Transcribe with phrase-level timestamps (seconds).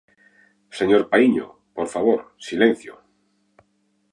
[0.79, 1.45] Señor Paíño,
[1.75, 2.93] por favor, silencio.